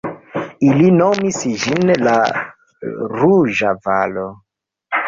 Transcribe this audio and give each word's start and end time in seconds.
Ili 0.69 0.87
nomis 0.95 1.37
ĝin 1.65 1.93
la 2.09 2.17
Ruĝa 3.21 3.79
Valo. 3.87 4.27